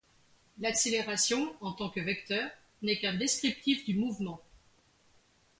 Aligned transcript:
L'accélération, 0.57 1.53
en 1.61 1.73
tant 1.73 1.91
que 1.91 1.99
vecteur, 1.99 2.49
n'est 2.81 2.97
qu'un 2.97 3.13
descriptif 3.13 3.85
du 3.85 3.93
mouvement. 3.95 4.41